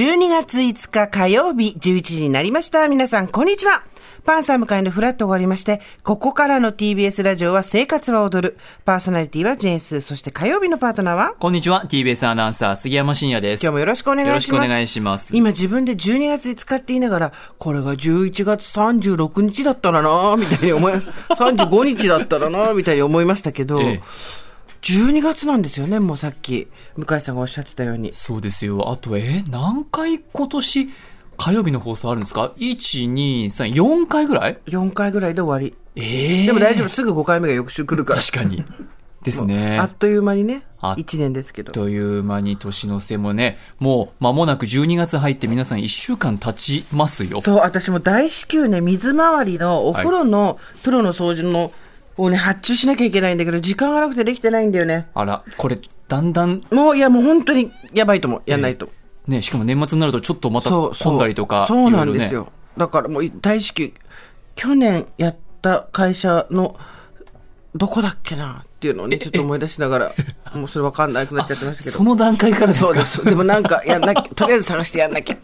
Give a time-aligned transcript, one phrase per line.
[0.00, 2.88] 12月5日火曜日11時になりました。
[2.88, 3.84] 皆さん、こんにちは。
[4.24, 8.56] パンサー向かいのフラットが終わりまして、ここからの TBS ラジオは生活は踊る。
[8.86, 11.34] パーソナリティはジェーンスー、そして火曜日のパートナーは？
[11.38, 13.62] こんにちは、TBS アナウンサー、杉山真也です。
[13.62, 14.48] 今日もよろしくお願いします。
[14.48, 15.36] よろしくお願いします。
[15.36, 24.00] 今自分で12月5日って言いながら、これが11月36日だったらなみたいに思い、35日だったらなみたいに思いましたけど、 ええ
[24.82, 28.12] 12月なんですよね、もうさっき、向井さんがおっしゃってたように。
[28.12, 28.90] そうですよ。
[28.90, 30.88] あと、え、何回今年、
[31.36, 35.76] 火曜日の放送あるんですか ?1、2、3、4回ぐらい？4回ぐらいで終わり。
[35.96, 38.20] ええでも大丈夫、すぐ5回目が翌週来るから。
[38.20, 38.64] 確かに。
[39.22, 39.78] ですね。
[39.80, 41.72] あっという間にね、あっ1年ですけど。
[41.72, 47.40] という間に年の瀬もね、もう間もなく12月入って皆さん1週間経ちますよ。
[47.40, 51.72] そう、私も大至急ね、水回りのお風呂のプロの掃除の、
[52.16, 55.08] をね、発注しなきゃいけないんだけど、時間がなくてできてないんだよね。
[55.14, 58.42] あら、これ、だんだん、もう、いや、もう本当にやばいと思う。
[58.46, 58.88] やんないと。
[59.26, 62.50] ね、しかも年末になるとちょっとまたそうそう混んだりとか、そうなんいろいろねですよ。
[62.76, 63.92] だからもう大至急、
[64.56, 66.76] 去年やった会社の、
[67.76, 70.12] どこだっけなっていうのをね、ちょっと思い出しながら、
[70.54, 71.96] もうそれわかんなくなっちゃってましたけど。
[71.96, 72.86] その段階からですか？
[72.86, 73.24] そうです。
[73.24, 75.36] でもなんか、やんなきゃ、 とりあえず探してやんなきゃ。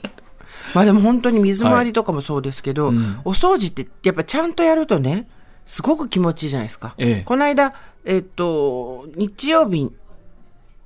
[0.75, 2.89] まあでも本当に水回りとかもそうですけど、
[3.25, 5.29] お掃除ってやっぱちゃんとやるとね、
[5.67, 6.95] すごく気持ちいいじゃないですか。
[6.97, 9.93] ええこの間、えっと、日曜日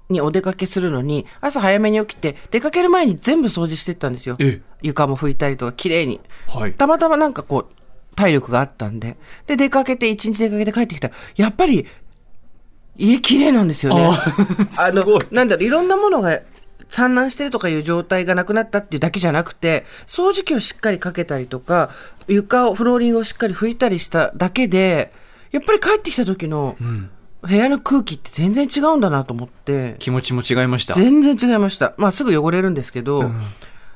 [0.09, 4.37] にお出かけするのに、朝早めに起きて、出かける前に全部掃除してったんですよ。
[4.41, 6.21] ええ床も拭いたりとか、綺麗に。
[6.49, 6.73] はい。
[6.73, 7.75] たまたまなんかこう、
[8.17, 9.19] 体力があったんで。
[9.47, 11.87] で、出かけて、一日出かけて帰ってきたら、やっぱり、
[12.97, 14.09] 家綺麗なんですよね。
[14.79, 16.41] あの、なんだろう、いろんなものが
[16.91, 21.91] 散乱してるとかいう状態がなくなったっていうだけじゃなくて、掃除機をしっかりかけたりとか、
[22.27, 25.13] 床を、フローリングをしっかり拭いたりしただけで、
[25.53, 26.77] やっぱり帰ってきた時の、
[27.43, 30.95] 部屋の空気って全然違うんだなと思って、気持ちも違いました。
[30.95, 31.95] 全然違いました。
[31.97, 33.23] まあすぐ汚れるんですけど、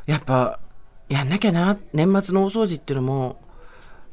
[0.06, 0.60] やっぱ、
[1.08, 3.40] やんなきゃな、年末の大掃除っていうのも、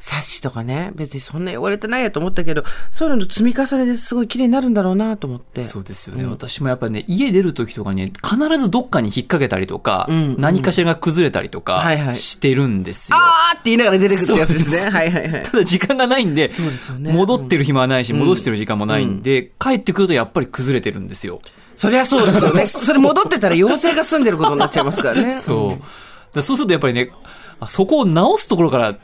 [0.01, 5.61] サッシとかね、別にそんな汚れてないやと思ったけど、そういうのの積み重ねですごい綺麗になるんだろうなと思って。
[5.61, 13.17] そうですよね、私もやっぱね、家出る時とかに、必ずどっかに引っ掛けたりとか、んうん何かしらが崩れたりとかはいはいしてるんですよ。
[13.17, 14.79] あーって言いながら出てくるってやつですね。
[14.79, 15.43] そうはいはいはい。
[15.43, 21.41] ただ時間がないんで、そうですよね戻ってる暇はないし、戻してる時間もないんで、帰ってくるとやっぱり崩れてるんですよ。
[21.75, 22.65] そりゃそうですよね。
[22.65, 25.29] それ戻ってたら妖精が住んでることになっちゃいますからね。
[25.29, 26.35] そう。
[26.35, 27.11] だそうするとやっぱりね、
[27.59, 28.95] あそこを直すところから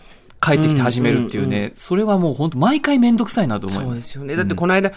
[0.42, 3.84] 帰ってきて始めるっていうね、それはもう本当毎回めんどくさいなと思いま。
[3.86, 4.36] そうですすよね。
[4.36, 4.92] だってこの間、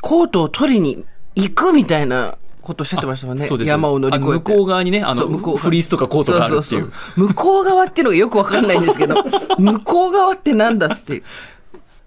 [0.00, 1.04] コートを取りに
[1.34, 3.44] 行くみたいなことおっしゃってましたもんね。
[3.44, 4.32] そうです山を乗り越えて。
[4.34, 6.84] 向こう側にね、あの、向こうフリースとかコートがあるっていう。
[6.84, 9.16] そそそ向こう側っていうのがよくわかんないんですけど、
[9.58, 11.22] 向こう側ってなんだってい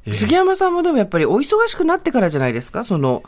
[0.08, 0.14] う。
[0.14, 2.84] 杉山さんもでもやっぱりお忙しくなってからじゃないですか？
[2.84, 3.24] その、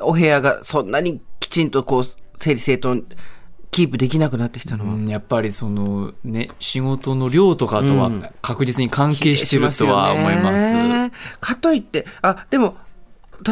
[0.00, 2.04] お部屋がそんなにきちんとこう、
[2.38, 3.04] 整理整頓、
[3.70, 4.94] キープできなくなってきたのは。
[4.94, 8.10] うんやっぱりそのね、仕事の量とかとは
[8.42, 10.70] 確実に関係してるとは思います。
[10.70, 12.76] しよねかといって、あ、でも、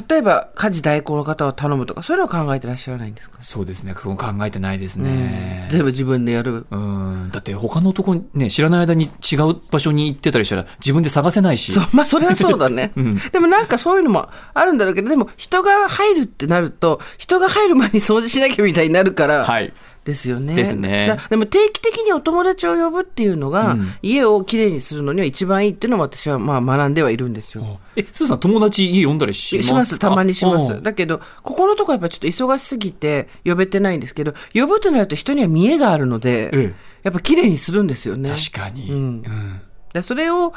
[0.09, 3.95] 例えば家事代行の方を頼むとか、そういうのは考えてらっしゃらないんですか、そうですね。
[3.95, 5.69] 考えてないですね。
[5.71, 6.67] 全部自分でやる。
[6.71, 7.31] うん。
[7.31, 11.73] だって他のとこね、知らない間に違う場所に行ってたりしたら自分で探せないし。
[11.93, 12.93] まあそれはそうだね。
[12.97, 19.73] うんでもなんかそういうのもあるんだろうけど、でも人が入るってなると、人が入る前に掃除しなきゃみたいになるから、はい。
[20.04, 20.54] ですよね。
[20.54, 27.81] ですねだでも定期的にお友達を呼ぶっていうのが、うん家をきれいにするのには一番いいっていうのも私はまあ学んではいるんですよ。
[27.97, 29.98] え、スーさん友達家呼んだりしますします。
[29.98, 30.82] たまにしまあす。
[30.82, 38.31] だけど、ここのとこやっぱちょっと忙しすぎて呼べてないんですけど、呼ぶとなると人には見栄があるので、ええやっぱ綺麗にするんですよね。
[38.31, 38.91] 確かに。
[38.91, 39.60] うんうん
[39.94, 40.53] でそれを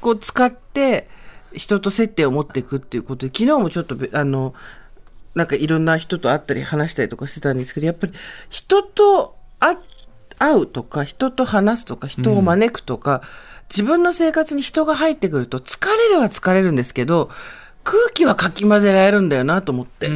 [0.00, 1.08] こう使って
[1.52, 4.54] 人と接点を持っていくっていうことで昨日もちょっとべあの
[5.38, 8.12] なんかいろんな人と会ったり話したりとかしてたんですけどやっぱり
[8.50, 9.78] 人と会
[10.38, 13.22] 会うとか人と話すとか人を招くとか、
[13.70, 17.30] 自分の生活に人が入ってくると疲れるは疲れるんですけど
[17.84, 20.08] 空気はかき混ぜられるんだよなと思って。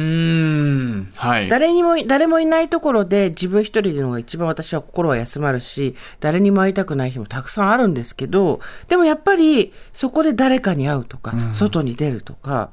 [1.15, 1.49] はい。
[1.49, 8.59] 誰にも、誰もいないところで自分一人でのが一番私は心は休まるし、誰にも会いたくない日もたくさんあるんですけど、
[8.89, 12.69] でもやっぱりそこで誰かに会うとか、外に出るとか、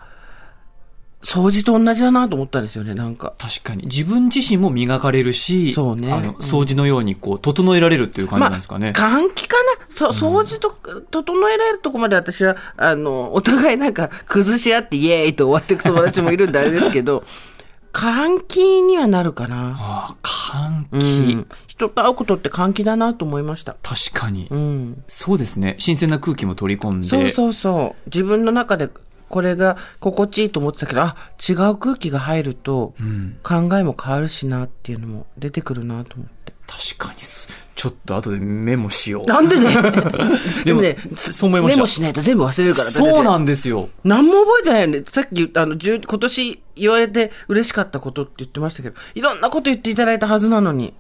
[1.23, 3.35] 掃除と同じだなと思ったんですよね、なんか。
[3.39, 3.85] 確かに。
[3.85, 8.93] 自分自身も磨かれるし、そうねあの、掃除のようにこう、整えられるっていう感じなんですかね。
[8.97, 9.71] 換気かな？
[9.95, 17.23] そ掃除とか、整えられるとこまで私は、あの、お互いなんか崩し合ってイエーイと終わっていく友達もいるんであれですけど、
[17.93, 19.77] 換気にはなるかな。
[19.79, 21.47] ああ、換う気、ん。
[21.67, 23.77] 人と会うことって換気だなと思いました。
[23.83, 25.03] 確かに、うん。
[25.09, 25.75] そうですね。
[25.79, 27.09] 新鮮な空気も取り込んで。
[27.09, 28.09] そうそうそう。
[28.09, 28.89] 自分の中で
[29.31, 31.17] これが心地いいと思ってたけど、あ、
[31.49, 33.39] 違う空気が入るとうん。
[33.43, 36.53] 考えも変わるしなっていうのも出てくるなと思って。
[36.67, 39.29] 確かにす、ちょっと後でメモしよう。
[39.29, 39.67] なんでね？
[40.67, 43.89] でもね、そう思いましたメモしないと全部忘れるから、そうのなんですよ。
[44.05, 45.05] 何も覚えてないよね。
[45.09, 50.95] さっき言った、あの、10今年言われて嬉しかったことって言ってましたけど、いろんなこと言っていただいたはずなのに、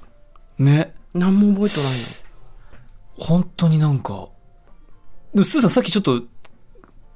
[0.59, 0.95] ね。
[1.15, 1.99] 何も覚えてないの。
[3.19, 4.29] 本当になんか。
[5.35, 6.23] でも、スーさんさっきちょっと、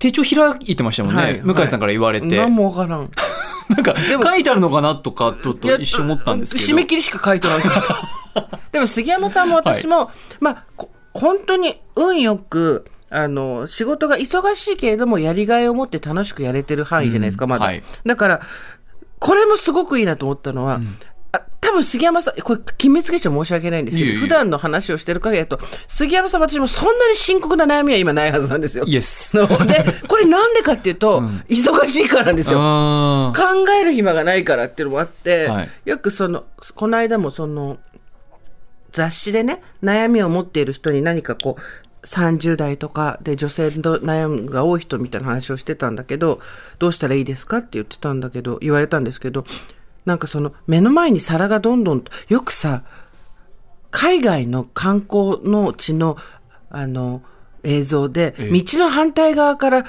[0.04, 1.22] 手帳開いてましたもんね。
[1.22, 2.26] はい向井さんから言われて。
[2.36, 3.10] 何もわからん。
[3.70, 6.66] なんか、も書いてあるのかなとか、ちょっと一瞬思ったんですけど。
[6.66, 7.82] 締め切りしか書いてなかっ
[8.34, 8.58] た。
[8.72, 10.10] でも杉山さんも私も、
[10.40, 17.64] まあ、こ本当に運よく、あの、仕事が忙しいけれども、やりがいを持って楽しくやれてる範囲じゃないですか、まだ。
[17.64, 18.40] うんはいだから、
[19.20, 21.13] これもすごくいいなと思ったのは、あ多
[21.74, 24.20] 分杉山さん、これ、決めつけちゃ申し訳ないんですけど、いえいえ。
[24.20, 28.84] 普段の話をしてる限りだと、杉山さんも私もそんなに深刻な悩みは今ないはずなんですよ。
[28.86, 29.04] イエで、
[30.08, 32.58] これなんでかっていうと、忙しいからなんですよ。
[32.58, 35.70] 考える暇がないからっていうのもあって、はい。
[35.84, 36.44] よくその、
[36.74, 37.78] この間もその、
[38.92, 46.40] 雑誌でね、悩みを持っている人に何かこう、30代とかで女性の悩みが多い人みたいな話をしてたんだけど、
[46.78, 49.44] どうしたらいいですかって言ってたんだけど、言われたんですけど、
[50.04, 52.84] なんかその目の前に皿がどんどんと、よくさ、
[53.90, 56.16] 海外の観光の地の、
[56.70, 57.22] あの、
[57.62, 58.52] 映像で、ええ。
[58.52, 59.84] 道の反対側から、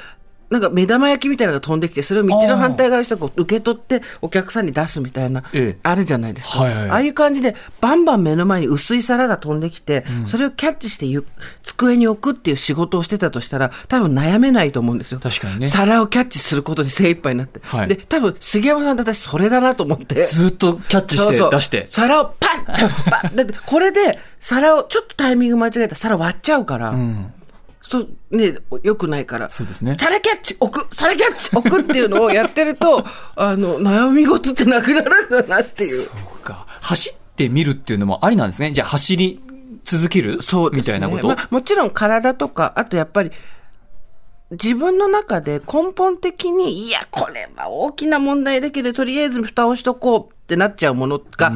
[0.49, 6.63] なんか目玉焼きみたいなのが飛んできて、それを道の反対側の人が受け取ってお客さんに出すみたいな、ええあるじゃないですか。
[6.63, 11.25] はいはいああいう感じで、バンバン目の前に薄い皿が飛んできて、それをキャッチしてゆ
[11.63, 15.19] 机に置くっていう仕事をしてたとしたら、多分悩めないと思うんですよ。
[15.19, 17.59] 確かにね皿をキャッチすることに精一杯になって。
[17.63, 20.23] はいで、多分杉山さんと私それだなと思って。
[20.23, 21.87] ずっとキャッチしてそうそう出して。
[21.89, 27.33] 皿をパッパッだってこれで皿をちょっとタイミング間違えたら皿割っちゃうから、うん。
[27.87, 29.49] そうね、よくないから。
[29.49, 33.05] そうですね皿キャッチ置く皿キャッチ置くっていうのをやってると、
[33.35, 36.01] あの、悩み事ってなくなるんだなっていう。
[36.01, 36.65] そうか。
[36.81, 38.71] 走ってみるっていうのもありなんですね。
[38.71, 39.39] じゃあ走り
[39.83, 40.77] 続けるそうね。
[40.77, 43.31] みたいなこと、まあ、もちろん体とか、あとやっぱり、
[44.51, 51.55] 自分の中で根本的に、いや、これは大きな問題だけど、とりあえず蓋をしとこうってなっちゃうものが、ある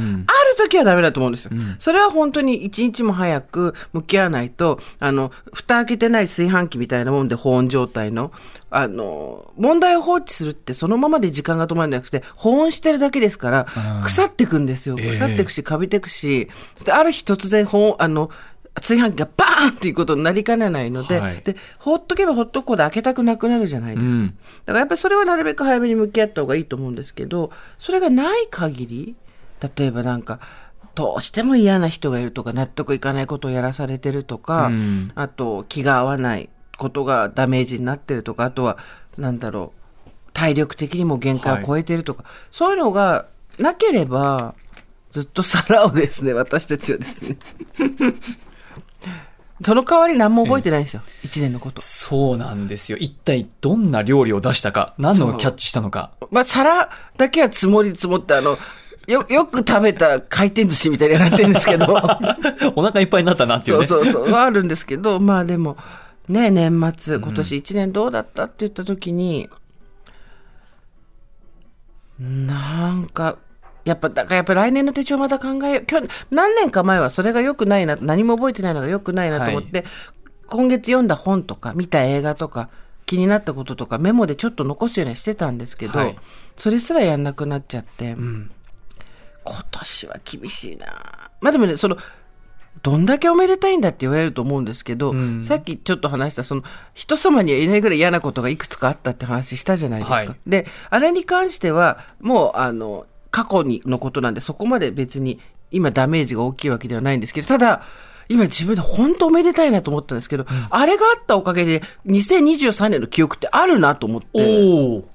[0.57, 1.51] 時はダメだと思うんですよ。
[1.77, 8.31] それは本当に一日も早く向き合わないと、あの、蓋開けてない炊飯器みたいなもんで保温状態の、
[8.71, 13.67] あの、問題を放置するってそのままで時間が止まるんじゃなくて、保温してるだけですから、
[14.03, 14.95] 腐ってくんですよ。
[14.97, 18.31] ええ腐ってくし、カビてくし、そしてある日突然保温、あの、
[18.79, 24.11] 炊飯器がバーンっていうことになりかねないので、はいで、ほっとけばほっとこうで開けたくなくなるじゃないですか。
[24.11, 29.15] うんだからやっぱりそれはなるべく早めに向き合った方がいいと思うんですけど、それがない限り、
[29.77, 30.39] 例えばなんか、
[30.95, 38.77] どうしても嫌な人がいるとか、納得いかないことをやらされてるとか、うんあと気が合わないことがダメージになってるとか、あとは、
[39.17, 39.73] なんだろ
[40.07, 43.27] う、体力的にも限界を超えてるとか、そういうのが
[43.59, 44.55] なければ、
[45.11, 47.37] ずっと皿をですね、私たちはですね。
[49.63, 51.01] その代わり何も覚えてないんですよ。
[51.23, 51.81] 一年のこと。
[51.81, 52.97] そうなんですよ。
[52.97, 56.11] 一体どんな料理を出したか、何のをキャッチしたのか。
[56.31, 58.57] まあ、皿だけは積もり積もって、あの、
[59.07, 61.85] よ、 よく食べた回転寿司みたいにやってるんですけど。
[62.75, 64.11] お腹いっぱいになったなっていうそうね。
[64.11, 64.33] そうそう。
[64.33, 65.75] はあるんですけど、まあでも、
[66.29, 69.49] ね、年末、今年一年どうだったって言った時に、
[72.19, 73.37] なんか、
[73.89, 75.85] やっぱ、だからやっぱ来年の手帳また考えよう。
[75.85, 79.85] 去年、何年か前はそれが良くないな、何も覚えてないのが良くないなと思って、
[80.47, 82.69] 今月読んだ本とか、見た映画とか、
[83.05, 86.15] 気になったこととか、メモでちょっと残すようにはしてたんですけど、はい
[86.57, 88.51] それすらやんなくなっちゃって、うん。
[89.45, 91.97] 今年は厳しいなまあでもね、その、
[92.83, 100.15] どんだけおめでたいんだって言われると思うんですけど、うんさっきちょっと話した、その、人様にはいないぐらい嫌なことがいくつかあったって話したじゃないですか。
[100.15, 105.39] はいで、あれに関しては、もう、あの、過去にのことなんで、そこまで別に、
[105.71, 107.83] 今ダメージが大きいわけではないんですけど、ただ、
[108.27, 114.27] 今自分で本当おめでたいなと思ったんですけど、あれがあったおかげで、2023年の記憶ってあるなと思って。
[114.33, 115.09] おお。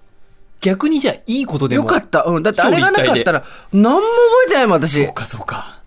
[0.61, 1.85] 逆にじゃあいいことでも。
[1.85, 2.25] よかった。
[2.25, 2.43] うん。
[2.43, 4.09] だってあれがなかったら表、何も覚
[4.47, 5.05] えてないもん、私。
[5.05, 5.83] そうか、そうか。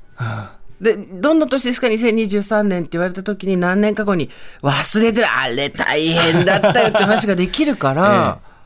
[0.79, 4.29] で、どんな年ですか？$2023 年って言われた時に何年か後に
[4.61, 8.39] 忘れてる、あれ大変だったよって話ができるから、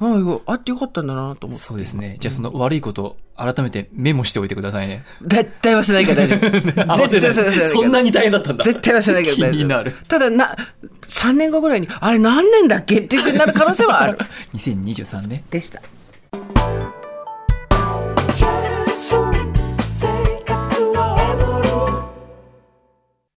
[0.00, 1.62] あ、ああってよかったんだなと思って。
[1.62, 2.16] そうですね。
[2.20, 5.04] じゃあその悪いこと、改めてメモしておいてくださいね。
[5.26, 6.50] 絶対はしないから大丈夫。
[7.08, 8.64] 絶対はしないからそんなに大変だったんだ。
[8.64, 9.50] 絶対はしないけど大丈夫。
[9.52, 9.94] 気になる。
[10.08, 10.56] ただな、
[11.02, 14.18] 3年後ぐらいに、あれ何年だっけってなる可能性はある。
[14.54, 15.44] 2023ね。
[15.50, 15.82] でした。